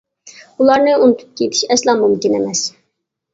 ئۇلارنى 0.61 0.95
ئۇنتۇپ 1.01 1.35
كېتىش 1.41 1.61
ئەسلا 1.77 1.95
مۇمكىن 2.01 2.39
ئەمەس. 2.41 2.65